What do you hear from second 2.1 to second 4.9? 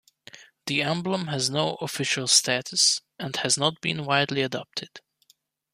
status, and has not been widely adopted.